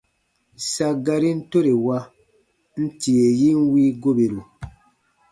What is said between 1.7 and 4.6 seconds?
wa, n tie yin wii goberu.